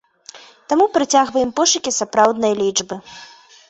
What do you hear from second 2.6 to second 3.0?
лічбы.